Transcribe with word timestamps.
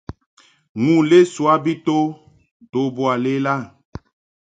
Nu 0.83 0.93
lesoa 1.09 1.53
mbi 1.59 1.73
to 1.85 1.97
nto 2.65 2.81
boa 2.95 3.13
lela. 3.23 3.55